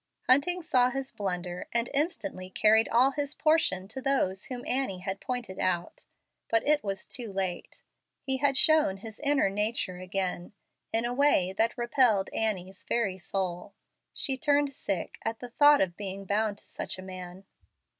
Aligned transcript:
Hunting 0.27 0.63
saw 0.63 0.89
his 0.89 1.11
blunder 1.11 1.67
and 1.71 1.87
instantly 1.93 2.49
carried 2.49 2.89
all 2.89 3.11
his 3.11 3.35
portion 3.35 3.87
to 3.89 4.01
those 4.01 4.45
whom 4.45 4.65
Annie 4.65 5.01
had 5.01 5.21
pointed 5.21 5.59
out. 5.59 6.05
But 6.49 6.67
it 6.67 6.83
was 6.83 7.05
too 7.05 7.31
late. 7.31 7.83
He 8.23 8.37
had 8.37 8.57
shown 8.57 8.97
his 8.97 9.19
inner 9.19 9.47
nature 9.47 9.99
again 9.99 10.53
in 10.91 11.05
a 11.05 11.13
way 11.13 11.53
that 11.55 11.77
repelled 11.77 12.31
Annie's 12.33 12.83
very 12.83 13.19
soul. 13.19 13.75
She 14.11 14.39
turned 14.39 14.73
sick 14.73 15.19
at 15.23 15.37
the 15.39 15.49
thought 15.49 15.81
of 15.81 15.95
being 15.97 16.25
bound 16.25 16.57
to 16.57 16.65
such 16.65 16.97
a 16.97 17.03
man. 17.03 17.45